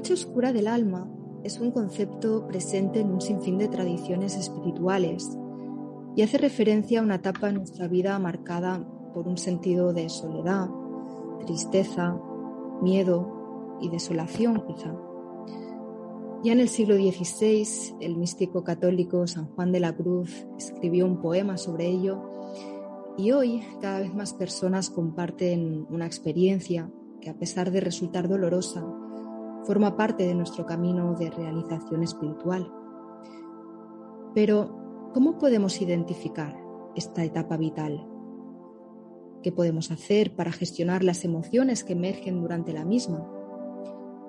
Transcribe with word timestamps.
noche 0.00 0.14
oscura 0.14 0.50
del 0.54 0.66
alma 0.66 1.12
es 1.44 1.60
un 1.60 1.72
concepto 1.72 2.46
presente 2.46 3.00
en 3.00 3.10
un 3.10 3.20
sinfín 3.20 3.58
de 3.58 3.68
tradiciones 3.68 4.34
espirituales 4.34 5.36
y 6.16 6.22
hace 6.22 6.38
referencia 6.38 7.00
a 7.00 7.02
una 7.02 7.16
etapa 7.16 7.50
en 7.50 7.56
nuestra 7.56 7.86
vida 7.86 8.18
marcada 8.18 8.82
por 9.12 9.28
un 9.28 9.36
sentido 9.36 9.92
de 9.92 10.08
soledad, 10.08 10.70
tristeza, 11.44 12.18
miedo 12.80 13.76
y 13.82 13.90
desolación 13.90 14.64
quizá. 14.66 14.96
Ya 16.44 16.54
en 16.54 16.60
el 16.60 16.70
siglo 16.70 16.94
XVI, 16.94 17.98
el 18.00 18.16
místico 18.16 18.64
católico 18.64 19.26
San 19.26 19.48
Juan 19.48 19.70
de 19.70 19.80
la 19.80 19.94
Cruz 19.94 20.46
escribió 20.56 21.04
un 21.04 21.20
poema 21.20 21.58
sobre 21.58 21.88
ello 21.88 22.22
y 23.18 23.32
hoy 23.32 23.62
cada 23.82 24.00
vez 24.00 24.14
más 24.14 24.32
personas 24.32 24.88
comparten 24.88 25.86
una 25.90 26.06
experiencia 26.06 26.90
que 27.20 27.28
a 27.28 27.34
pesar 27.34 27.70
de 27.70 27.80
resultar 27.80 28.30
dolorosa, 28.30 28.82
forma 29.70 29.96
parte 29.96 30.26
de 30.26 30.34
nuestro 30.34 30.66
camino 30.66 31.14
de 31.14 31.30
realización 31.30 32.02
espiritual. 32.02 32.74
Pero, 34.34 35.10
¿cómo 35.14 35.38
podemos 35.38 35.80
identificar 35.80 36.60
esta 36.96 37.22
etapa 37.22 37.56
vital? 37.56 38.04
¿Qué 39.44 39.52
podemos 39.52 39.92
hacer 39.92 40.34
para 40.34 40.50
gestionar 40.50 41.04
las 41.04 41.24
emociones 41.24 41.84
que 41.84 41.92
emergen 41.92 42.40
durante 42.40 42.72
la 42.72 42.84
misma? 42.84 43.24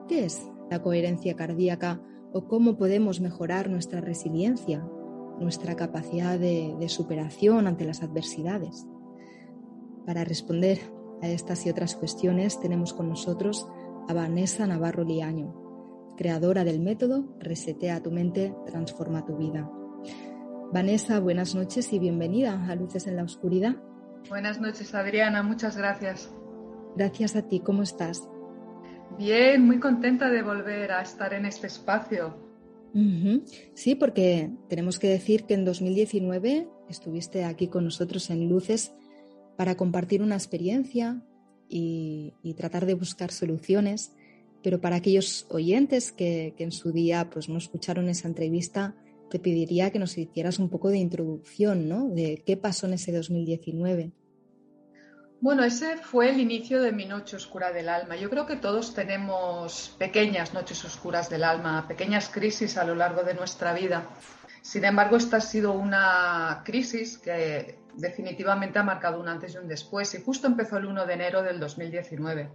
¿Qué 0.08 0.26
es 0.26 0.48
la 0.70 0.84
coherencia 0.84 1.36
cardíaca 1.36 2.04
o 2.34 2.48
cómo 2.48 2.78
podemos 2.78 3.20
mejorar 3.20 3.68
nuestra 3.68 4.00
resiliencia, 4.00 4.88
nuestra 5.40 5.76
capacidad 5.76 6.38
de, 6.38 6.88
superación 6.88 7.66
ante 7.66 7.86
las 7.86 8.04
adversidades? 8.04 8.86
Para 10.06 10.24
responder 10.24 10.78
a 11.24 11.30
estas 11.30 11.66
y 11.66 11.72
otras 11.72 11.96
cuestiones 11.96 12.60
tenemos 12.60 12.94
con 12.94 13.10
nosotros 13.10 13.68
a 14.08 14.14
Vanessa 14.14 14.68
Navarro 14.68 15.04
Liaño, 15.04 16.14
creadora 16.18 16.64
del 16.64 16.80
método 16.80 17.36
Resetea 17.40 18.02
tu 18.02 18.12
mente, 18.12 18.54
transforma 18.66 19.26
tu 19.26 19.38
vida. 19.38 19.72
Vanessa, 20.72 21.20
buenas 21.20 21.56
noches 21.56 21.92
y 21.94 22.00
bienvenida 22.00 22.66
a 22.68 22.76
Luces 22.76 23.08
en 23.08 23.16
la 23.16 23.24
Oscuridad. 23.24 23.76
Buenas 24.30 24.62
noches, 24.62 24.94
Adriana, 24.96 25.44
muchas 25.44 25.78
gracias. 25.78 26.32
Gracias 26.96 27.36
a 27.36 27.48
ti, 27.48 27.60
¿cómo 27.60 27.84
estás? 27.84 28.28
Bien, 29.18 29.66
muy 29.66 29.80
contenta 29.80 30.30
de 30.30 30.42
volver 30.42 30.92
a 30.92 31.02
estar 31.02 31.34
en 31.34 31.46
este 31.46 31.68
espacio. 31.68 32.38
Sí, 33.74 33.96
porque 33.96 34.52
tenemos 34.68 35.00
que 35.00 35.08
decir 35.08 35.46
que 35.46 35.54
en 35.54 35.64
2019 35.64 36.68
estuviste 36.90 37.46
aquí 37.46 37.68
con 37.68 37.86
nosotros 37.86 38.30
en 38.30 38.50
Luces 38.50 38.94
para 39.58 39.76
compartir 39.76 40.22
una 40.22 40.36
experiencia 40.36 41.24
y, 41.72 42.54
tratar 42.58 42.86
de 42.86 42.94
buscar 42.94 43.32
soluciones, 43.32 44.14
pero 44.62 44.82
para 44.82 44.98
aquellos 44.98 45.48
oyentes 45.50 46.12
que, 46.12 46.54
que, 46.58 46.64
en 46.64 46.72
su 46.72 46.92
día 46.92 47.30
pues, 47.30 47.50
no 47.50 47.58
escucharon 47.58 48.10
esa 48.10 48.28
entrevista, 48.28 48.96
te 49.30 49.40
pediría 49.40 49.92
que 49.92 50.00
nos 50.00 50.18
hicieras 50.18 50.60
un 50.60 50.70
poco 50.70 50.90
de 50.90 50.98
introducción, 50.98 51.88
¿no? 51.88 52.10
De 52.10 52.44
qué 52.46 52.58
pasó 52.58 52.86
en 52.88 52.94
ese 52.94 53.12
2019. 53.14 54.12
Bueno, 55.42 55.64
ese 55.64 55.98
fue 55.98 56.30
el 56.30 56.40
inicio 56.40 56.84
de 56.84 56.92
mi 56.92 57.06
noche 57.06 57.36
oscura 57.36 57.72
del 57.72 57.90
alma. 57.90 58.16
Yo 58.16 58.30
creo 58.30 58.46
que 58.46 58.58
todos 58.58 58.94
tenemos 58.94 59.96
pequeñas 59.98 60.54
noches 60.54 60.86
oscuras 60.86 61.32
del 61.32 61.44
alma, 61.44 61.88
pequeñas 61.88 62.30
crisis 62.30 62.78
a 62.78 62.84
lo 62.84 62.94
largo 62.94 63.24
de 63.24 63.34
nuestra 63.34 63.74
vida. 63.74 64.06
Sin 64.62 64.86
embargo, 64.86 65.18
esta 65.18 65.38
ha 65.38 65.42
sido 65.42 65.74
una 65.74 66.62
crisis 66.64 67.18
que 67.18 67.80
definitivamente 67.96 68.80
ha 68.80 68.84
marcado 68.84 69.20
un 69.20 69.28
antes 69.28 69.56
y 69.56 69.58
un 69.58 69.68
después 69.68 70.14
y 70.14 70.22
justo 70.22 70.48
empezó 70.48 70.78
el 70.78 70.86
1 70.86 71.06
de 71.06 71.14
enero 71.14 71.44
del 71.44 71.60
2019. 71.60 72.50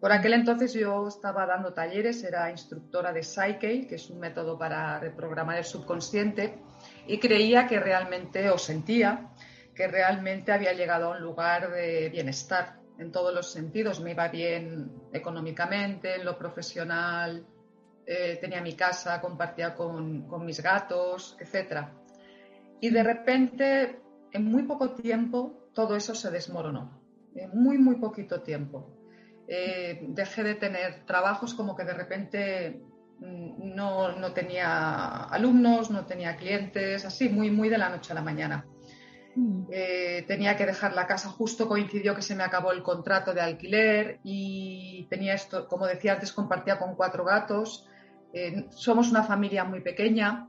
Por 0.00 0.12
aquel 0.12 0.34
entonces 0.34 0.74
yo 0.74 1.08
estaba 1.08 1.46
dando 1.46 1.72
talleres, 1.72 2.22
era 2.24 2.50
instructora 2.50 3.12
de 3.12 3.22
Psyche, 3.22 3.86
que 3.86 3.94
es 3.94 4.10
un 4.10 4.20
método 4.20 4.58
para 4.58 5.00
reprogramar 5.00 5.56
el 5.56 5.64
subconsciente, 5.64 6.58
y 7.06 7.18
creía 7.18 7.66
que 7.66 7.80
realmente, 7.80 8.50
o 8.50 8.58
sentía, 8.58 9.30
que 9.74 9.88
realmente 9.88 10.52
había 10.52 10.74
llegado 10.74 11.06
a 11.06 11.16
un 11.16 11.22
lugar 11.22 11.70
de 11.70 12.10
bienestar 12.10 12.80
en 12.98 13.12
todos 13.12 13.32
los 13.34 13.50
sentidos. 13.50 14.00
Me 14.00 14.10
iba 14.10 14.28
bien 14.28 14.92
económicamente, 15.12 16.16
en 16.16 16.26
lo 16.26 16.36
profesional, 16.36 17.46
eh, 18.06 18.38
tenía 18.40 18.60
mi 18.60 18.74
casa, 18.74 19.20
compartía 19.20 19.74
con, 19.74 20.26
con 20.26 20.44
mis 20.44 20.62
gatos, 20.62 21.36
etc. 21.40 21.88
Y 22.80 22.90
de 22.90 23.02
repente, 23.02 24.00
en 24.32 24.44
muy 24.44 24.64
poco 24.64 24.90
tiempo, 24.90 25.70
todo 25.72 25.96
eso 25.96 26.14
se 26.14 26.30
desmoronó. 26.30 27.00
En 27.34 27.50
muy, 27.58 27.78
muy 27.78 27.96
poquito 27.96 28.42
tiempo. 28.42 28.94
Eh, 29.46 30.00
dejé 30.08 30.42
de 30.42 30.54
tener 30.54 31.04
trabajos 31.04 31.54
como 31.54 31.76
que 31.76 31.84
de 31.84 31.92
repente 31.92 32.82
mm, 33.20 33.74
no, 33.74 34.12
no, 34.12 34.32
tenía 34.32 35.24
alumnos, 35.24 35.90
no 35.90 36.06
tenía 36.06 36.36
clientes, 36.36 37.04
así, 37.04 37.28
muy, 37.28 37.50
muy 37.50 37.68
de 37.68 37.78
la 37.78 37.88
noche 37.88 38.12
a 38.12 38.14
la 38.14 38.22
mañana. 38.22 38.66
Mm. 39.34 39.64
Eh, 39.70 40.24
tenía 40.28 40.56
que 40.56 40.64
dejar 40.64 40.94
la 40.94 41.06
casa, 41.06 41.28
justo 41.28 41.68
coincidió 41.68 42.14
que 42.14 42.22
se 42.22 42.36
me 42.36 42.44
acabó 42.44 42.72
el 42.72 42.82
contrato 42.82 43.34
de 43.34 43.40
alquiler 43.40 44.20
y 44.22 45.06
tenía 45.10 45.34
esto, 45.34 45.66
como 45.68 45.86
decía 45.86 46.12
antes, 46.12 46.32
compartía 46.32 46.78
con 46.78 46.94
cuatro 46.94 47.24
gatos 47.24 47.86
eh, 48.34 48.66
somos 48.70 49.10
una 49.10 49.22
familia 49.22 49.64
muy 49.64 49.80
pequeña 49.80 50.48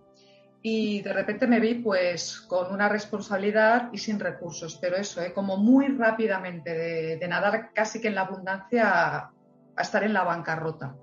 y 0.64 1.04
de 1.04 1.14
repente 1.14 1.46
me 1.46 1.60
vi 1.60 1.76
pues 1.76 2.42
con 2.42 2.74
una 2.74 2.90
responsabilidad 2.90 3.90
y 3.94 4.00
sin 4.00 4.20
recursos, 4.20 4.80
pero 4.82 4.96
eso, 4.96 5.22
eh, 5.22 5.32
como 5.32 5.58
muy 5.58 5.90
rápidamente 5.90 6.74
de, 7.20 7.28
nadar 7.28 7.70
casi 7.74 8.02
que 8.02 8.08
en 8.08 8.16
la 8.16 8.22
abundancia 8.22 9.18
a, 9.18 9.32
estar 9.80 10.04
en 10.04 10.14
la 10.14 10.24
bancarrota. 10.24 10.96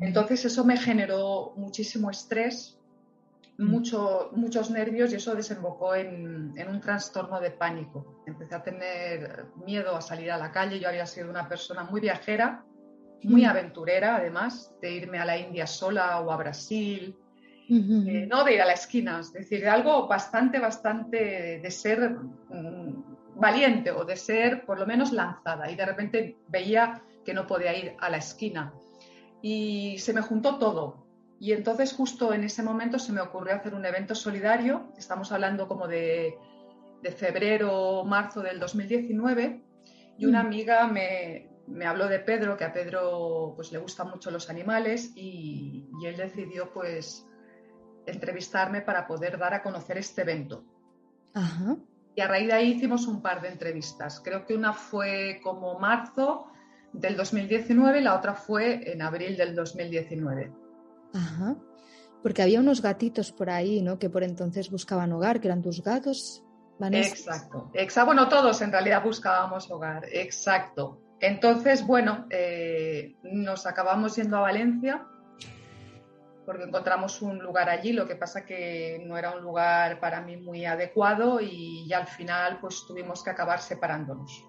Entonces 0.00 0.44
eso 0.44 0.64
me 0.64 0.76
generó 0.76 1.52
muchísimo 1.56 2.10
estrés, 2.10 2.80
mucho, 3.58 4.30
muchos 4.32 4.70
nervios 4.70 5.12
y 5.12 5.16
eso 5.16 5.36
desembocó 5.36 5.94
en, 5.94 6.52
en, 6.56 6.68
un 6.68 6.80
trastorno 6.80 7.40
de 7.40 7.52
pánico. 7.52 8.22
Empecé 8.26 8.54
a 8.56 8.62
tener 8.62 9.46
miedo 9.64 9.96
a 9.96 10.00
salir 10.00 10.32
a 10.32 10.38
la 10.38 10.50
calle. 10.50 10.80
Yo 10.80 10.88
había 10.88 11.06
sido 11.06 11.30
una 11.30 11.48
persona 11.48 11.84
muy 11.84 12.00
viajera 12.00 12.64
muy 13.22 13.44
aventurera 13.44 14.16
además, 14.16 14.74
de 14.82 14.92
irme 14.92 15.18
a 15.18 15.24
la 15.24 15.38
India 15.38 15.66
sola 15.66 16.20
o 16.20 16.30
a 16.30 16.36
Brasil, 16.36 17.16
eh, 17.70 18.26
no 18.28 18.44
de 18.44 18.54
ir 18.54 18.62
a 18.62 18.66
la 18.66 18.74
esquina, 18.74 19.20
es 19.20 19.32
decir, 19.32 19.66
algo 19.66 20.06
bastante, 20.06 20.58
bastante 20.58 21.60
de 21.62 21.70
ser 21.70 22.10
mm, 22.10 23.36
valiente 23.36 23.90
o 23.90 24.04
de 24.04 24.16
ser 24.16 24.66
por 24.66 24.78
lo 24.78 24.86
menos 24.86 25.12
lanzada. 25.12 25.70
Y 25.70 25.76
de 25.76 25.86
repente 25.86 26.36
veía 26.48 27.02
que 27.24 27.32
no 27.32 27.46
podía 27.46 27.74
ir 27.76 27.94
a 28.00 28.10
la 28.10 28.18
esquina. 28.18 28.74
Y 29.40 29.96
se 29.98 30.12
me 30.12 30.20
juntó 30.20 30.58
todo. 30.58 31.06
Y 31.40 31.52
entonces 31.52 31.92
justo 31.92 32.32
en 32.32 32.44
ese 32.44 32.62
momento 32.62 32.98
se 32.98 33.12
me 33.12 33.20
ocurrió 33.20 33.54
hacer 33.54 33.74
un 33.74 33.84
evento 33.84 34.14
solidario, 34.14 34.92
estamos 34.96 35.32
hablando 35.32 35.66
como 35.66 35.88
de, 35.88 36.34
de 37.02 37.12
febrero 37.12 38.04
marzo 38.04 38.40
del 38.40 38.60
2019, 38.60 39.62
y 40.16 40.26
una 40.26 40.42
mm. 40.42 40.46
amiga 40.46 40.86
me, 40.86 41.48
me 41.66 41.86
habló 41.86 42.08
de 42.08 42.18
Pedro, 42.20 42.56
que 42.56 42.64
a 42.64 42.72
Pedro 42.72 43.52
pues, 43.56 43.72
le 43.72 43.78
gustan 43.78 44.10
mucho 44.10 44.30
los 44.30 44.50
animales 44.50 45.12
y, 45.14 45.88
él 46.04 46.16
decidió 46.16 46.70
pues 46.72 47.26
entrevistarme 48.06 48.82
para 48.82 49.06
poder 49.06 49.38
dar 49.38 49.54
a 49.54 49.62
conocer 49.62 49.96
este 49.96 50.22
evento. 50.22 50.64
Y 52.14 52.20
a 52.20 52.28
raíz 52.28 52.46
de 52.48 52.52
ahí 52.52 52.72
hicimos 52.72 53.06
un 53.06 53.22
par 53.22 53.40
de 53.40 53.48
entrevistas. 53.48 54.20
Creo 54.20 54.44
que 54.44 54.54
una 54.54 54.72
fue 54.72 55.40
como 55.42 55.78
marzo 55.78 56.52
del 56.92 57.16
2019 57.16 58.00
y 58.00 58.02
la 58.02 58.16
otra 58.16 58.34
fue 58.34 58.92
en 58.92 59.00
abril 59.00 59.36
del 59.36 59.54
2019. 59.54 60.52
Ajá. 61.14 61.56
Porque 62.22 62.42
había 62.42 62.60
unos 62.60 62.82
gatitos 62.82 63.32
por 63.32 63.50
ahí, 63.50 63.80
¿no? 63.80 63.98
Que 63.98 64.10
por 64.10 64.22
entonces 64.22 64.70
buscaban 64.70 65.12
hogar, 65.12 65.40
que 65.40 65.48
eran 65.48 65.62
tus 65.62 65.82
gatos. 65.82 66.44
Exacto. 66.80 67.70
Exacto. 67.72 68.06
Bueno, 68.06 68.28
todos 68.28 68.60
en 68.60 68.72
realidad 68.72 69.02
buscábamos 69.02 69.70
hogar. 69.70 70.04
Exacto. 70.10 71.00
Entonces, 71.26 71.86
bueno, 71.86 72.26
eh, 72.28 73.16
nos 73.22 73.64
acabamos 73.66 74.14
yendo 74.16 74.36
a 74.36 74.40
Valencia 74.40 75.06
porque 76.44 76.64
encontramos 76.64 77.22
un 77.22 77.38
lugar 77.38 77.70
allí, 77.70 77.94
lo 77.94 78.06
que 78.06 78.14
pasa 78.14 78.44
que 78.44 79.02
no 79.06 79.16
era 79.16 79.30
un 79.30 79.42
lugar 79.42 80.00
para 80.00 80.20
mí 80.20 80.36
muy 80.36 80.66
adecuado 80.66 81.40
y 81.40 81.88
ya 81.88 82.00
al 82.00 82.06
final 82.06 82.58
pues 82.60 82.84
tuvimos 82.86 83.24
que 83.24 83.30
acabar 83.30 83.62
separándonos. 83.62 84.44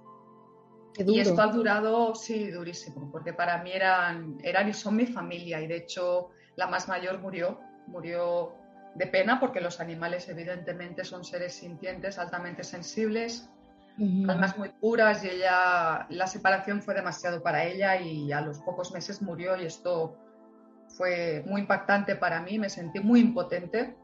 Y 0.98 1.18
esto 1.18 1.42
ha 1.42 1.48
durado, 1.48 2.14
sí, 2.14 2.52
durísimo, 2.52 3.10
porque 3.10 3.32
para 3.32 3.64
mí 3.64 3.72
eran, 3.72 4.38
eran 4.44 4.68
y 4.68 4.74
son 4.74 4.98
mi 4.98 5.06
familia. 5.06 5.62
Y 5.62 5.68
de 5.68 5.78
hecho 5.78 6.32
la 6.58 6.68
más 6.68 6.90
mayor 6.90 7.20
murió, 7.20 7.58
murió 7.88 8.54
de 8.96 9.08
pena 9.08 9.40
porque 9.40 9.62
los 9.62 9.80
animales 9.80 10.28
evidentemente 10.28 11.06
son 11.06 11.24
seres 11.24 11.54
sintientes, 11.54 12.20
altamente 12.20 12.66
sensibles 12.66 13.50
almas 13.98 14.58
muy 14.58 14.70
puras 14.70 15.24
y 15.24 15.30
ella, 15.30 16.06
la 16.10 16.28
separación 16.28 16.82
fue 16.82 16.94
demasiado 16.94 17.42
para 17.42 17.64
ella 17.64 18.00
y 18.00 18.32
a 18.32 18.42
los 18.42 18.60
pocos 18.60 18.92
meses 18.92 19.22
murió 19.22 19.60
y 19.60 19.66
esto 19.66 20.18
fue 20.90 21.44
muy 21.46 21.62
impactante 21.62 22.16
para 22.16 22.42
mí, 22.42 22.60
me 22.60 22.70
sentí 22.70 23.00
muy 23.00 23.20
impotente. 23.20 23.96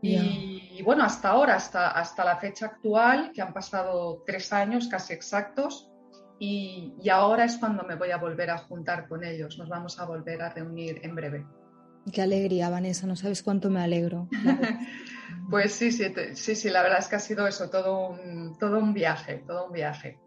Y, 0.00 0.80
bueno, 0.84 1.02
hasta 1.02 1.30
ahora, 1.30 1.56
hasta, 1.56 1.90
hasta 1.90 2.24
la 2.24 2.36
fecha 2.36 2.66
actual, 2.66 3.32
que 3.34 3.42
han 3.42 3.52
pasado 3.52 4.22
tres 4.24 4.52
años 4.52 4.86
casi 4.86 5.12
exactos, 5.12 5.90
y, 6.38 6.94
ahora 7.10 7.44
es 7.44 7.58
cuando 7.58 7.82
me 7.82 7.96
voy 7.96 8.10
a 8.10 8.16
volver 8.16 8.50
a 8.50 8.58
juntar 8.58 9.08
con 9.08 9.24
ellos. 9.24 9.58
Nos 9.58 9.68
vamos 9.68 9.98
a 9.98 10.04
volver 10.04 10.40
a 10.42 10.50
reunir 10.50 11.00
en 11.02 11.14
breve. 11.14 11.46
Qué 12.12 12.22
alegría, 12.22 12.70
Vanessa, 12.70 13.06
no 13.06 13.16
sabes 13.16 13.42
cuánto 13.42 13.70
me 13.70 13.80
alegro. 13.80 14.28
pues 15.50 15.72
sí, 15.72 15.92
sí, 15.92 16.04
sí, 16.34 16.54
sí, 16.54 16.70
la 16.70 16.82
verdad 16.82 16.98
es 16.98 17.08
que 17.08 17.16
ha 17.16 17.20
sido 17.20 17.46
eso, 17.46 17.70
todo 17.70 18.10
un, 18.10 18.56
todo 18.58 18.78
un 18.78 18.92
viaje, 18.92 19.42
todo 19.46 19.66
un 19.66 19.72
viaje. 19.72 20.18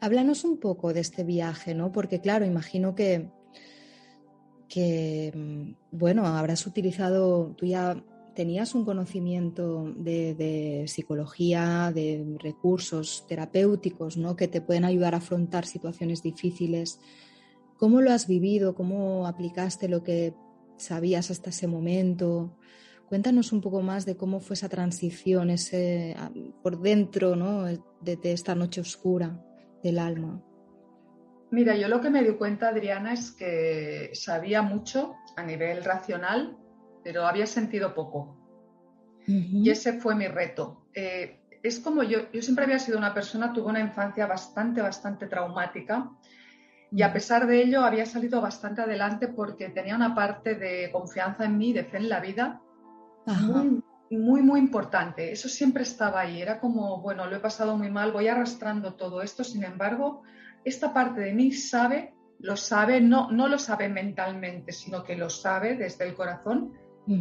Háblanos 0.00 0.44
un 0.44 0.58
poco 0.58 0.92
de 0.92 1.00
este 1.00 1.24
viaje, 1.24 1.74
¿no? 1.74 1.92
Porque 1.92 2.20
claro, 2.20 2.46
imagino 2.46 2.94
que, 2.94 3.28
que 4.68 5.32
mm, 5.34 5.96
bueno, 5.96 6.26
habrás 6.26 6.66
utilizado, 6.66 7.54
tú 7.56 7.66
ya 7.66 8.02
tenías 8.34 8.74
un 8.74 8.84
conocimiento 8.84 9.92
de, 9.96 10.84
psicología, 10.86 11.92
de 11.94 12.24
recursos 12.38 13.26
terapéuticos, 13.28 14.16
¿no? 14.16 14.36
Que 14.36 14.48
te 14.48 14.60
pueden 14.60 14.84
ayudar 14.84 15.14
a 15.14 15.18
afrontar 15.18 15.66
situaciones 15.66 16.22
difíciles. 16.22 17.00
¿Cómo 17.76 18.00
lo 18.00 18.12
has 18.12 18.26
vivido? 18.26 18.74
¿Cómo 18.74 19.26
aplicaste 19.26 19.88
lo 19.88 20.02
que 20.02 20.34
sabías 20.78 21.30
hasta 21.30 21.50
ese 21.50 21.66
momento? 21.66 22.56
Cuéntanos 23.10 23.50
un 23.50 23.60
poco 23.60 23.82
más 23.82 24.06
de 24.06 24.16
cómo 24.16 24.38
fue 24.38 24.54
esa 24.54 24.68
transición, 24.68 25.50
ese 25.50 26.14
por 26.62 26.80
dentro, 26.80 27.34
¿no? 27.34 27.64
de 27.64 28.18
esta 28.22 28.54
noche 28.54 28.80
oscura 28.80 29.44
del 29.82 29.98
alma. 29.98 30.40
Mira, 31.50 31.74
yo 31.74 31.88
lo 31.88 32.00
que 32.00 32.08
me 32.08 32.22
di 32.22 32.34
cuenta, 32.34 32.68
Adriana, 32.68 33.12
es 33.12 33.32
que 33.32 34.10
sabía 34.14 34.62
mucho 34.62 35.16
a 35.36 35.42
nivel 35.42 35.82
racional, 35.82 36.56
pero 37.02 37.26
había 37.26 37.48
sentido 37.48 37.94
poco. 37.96 38.36
Y 39.26 39.68
ese 39.70 39.94
fue 39.94 40.14
mi 40.14 40.28
reto. 40.28 40.86
Eh, 40.94 41.40
es 41.64 41.80
como 41.80 42.04
yo, 42.04 42.30
yo 42.32 42.42
siempre 42.42 42.64
había 42.64 42.78
sido 42.78 42.96
una 42.96 43.12
persona, 43.12 43.52
tuve 43.52 43.70
una 43.70 43.80
infancia 43.80 44.24
bastante, 44.26 44.82
bastante 44.82 45.26
traumática 45.26 46.12
y 46.92 47.02
a 47.02 47.12
pesar 47.12 47.48
de 47.48 47.60
ello 47.62 47.82
había 47.84 48.06
salido 48.06 48.40
bastante 48.40 48.82
adelante 48.82 49.26
porque 49.26 49.68
tenía 49.68 49.96
una 49.96 50.14
parte 50.14 50.54
de 50.54 50.90
confianza 50.92 51.44
en 51.44 51.58
mí, 51.58 51.72
de 51.72 51.84
fe 51.84 51.98
en 51.98 52.08
la 52.08 52.20
vida, 52.20 52.60
muy, 53.26 53.82
muy, 54.10 54.42
muy 54.42 54.60
importante. 54.60 55.32
Eso 55.32 55.48
siempre 55.48 55.82
estaba 55.82 56.20
ahí. 56.20 56.40
Era 56.40 56.60
como, 56.60 57.00
bueno, 57.00 57.26
lo 57.26 57.36
he 57.36 57.40
pasado 57.40 57.76
muy 57.76 57.90
mal, 57.90 58.12
voy 58.12 58.28
arrastrando 58.28 58.94
todo 58.94 59.22
esto. 59.22 59.44
Sin 59.44 59.64
embargo, 59.64 60.22
esta 60.64 60.92
parte 60.92 61.20
de 61.20 61.32
mí 61.32 61.52
sabe, 61.52 62.14
lo 62.38 62.56
sabe, 62.56 63.00
no, 63.00 63.30
no 63.30 63.48
lo 63.48 63.58
sabe 63.58 63.88
mentalmente, 63.88 64.72
sino 64.72 65.04
que 65.04 65.16
lo 65.16 65.30
sabe 65.30 65.76
desde 65.76 66.06
el 66.06 66.14
corazón, 66.14 66.72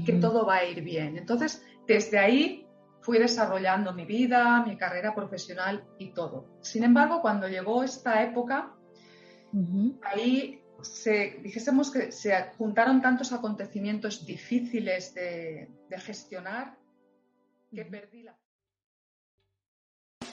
que 0.05 0.13
todo 0.13 0.45
va 0.45 0.57
a 0.57 0.65
ir 0.65 0.83
bien. 0.83 1.17
Entonces, 1.17 1.65
desde 1.87 2.19
ahí 2.19 2.67
fui 3.01 3.17
desarrollando 3.17 3.93
mi 3.93 4.05
vida, 4.05 4.63
mi 4.63 4.77
carrera 4.77 5.15
profesional 5.15 5.83
y 5.97 6.13
todo. 6.13 6.59
Sin 6.61 6.83
embargo, 6.83 7.21
cuando 7.21 7.47
llegó 7.47 7.83
esta 7.83 8.21
época, 8.21 8.75
ahí 10.03 10.61
se, 10.83 11.39
dijésemos 11.43 11.91
que 11.91 12.11
se 12.11 12.33
juntaron 12.57 13.01
tantos 13.01 13.31
acontecimientos 13.33 14.25
difíciles 14.25 15.13
de, 15.13 15.69
de 15.89 15.99
gestionar 15.99 16.77
que 17.71 17.85
perdí 17.85 18.23
la... 18.23 18.35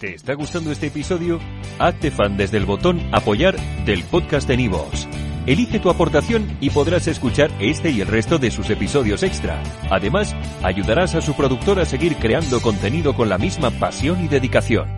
¿Te 0.01 0.15
está 0.15 0.35
gustando 0.35 0.71
este 0.73 0.89
episodio? 0.89 1.41
Hazte 1.79 2.11
fan 2.11 2.37
desde 2.37 2.59
el 2.59 2.67
botón 2.67 3.01
Apoyar 3.13 3.57
del 3.87 4.05
podcast 4.05 4.47
de 4.47 4.59
Nivos. 4.59 5.09
Elige 5.47 5.79
tu 5.79 5.91
aportación 5.91 6.59
y 6.61 6.71
podrás 6.71 7.07
escuchar 7.07 7.51
este 7.61 7.91
y 7.91 8.01
el 8.01 8.09
resto 8.09 8.39
de 8.39 8.51
sus 8.51 8.69
episodios 8.69 9.23
extra. 9.23 9.63
Además, 9.91 10.35
ayudarás 10.63 11.15
a 11.15 11.21
su 11.21 11.35
productor 11.35 11.79
a 11.79 11.87
seguir 11.87 12.17
creando 12.17 12.61
contenido 12.61 13.15
con 13.15 13.29
la 13.29 13.39
misma 13.39 13.71
pasión 13.71 14.25
y 14.25 14.29
dedicación. 14.29 14.96